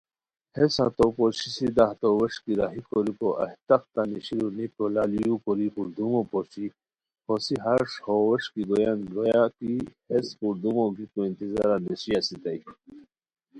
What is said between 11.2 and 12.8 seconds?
انتظارا نیشی اسیتائے